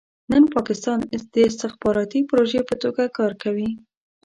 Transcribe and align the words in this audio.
نن 0.31 0.43
پاکستان 0.55 0.99
د 1.33 1.35
استخباراتي 1.49 2.19
پروژې 2.29 2.61
په 2.69 2.75
توګه 2.83 3.03
کار 3.17 3.31
کوي. 3.43 3.69